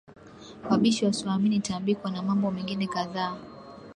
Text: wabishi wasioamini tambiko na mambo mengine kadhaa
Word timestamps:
wabishi 0.69 1.05
wasioamini 1.05 1.59
tambiko 1.59 2.09
na 2.09 2.21
mambo 2.21 2.51
mengine 2.51 2.87
kadhaa 2.87 3.37